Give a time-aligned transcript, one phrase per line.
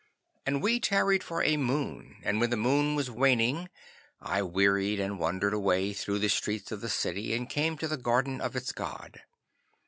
[0.47, 3.69] 'And we tarried for a moon, and when the moon was waning,
[4.19, 7.97] I wearied and wandered away through the streets of the city and came to the
[7.97, 9.21] garden of its god.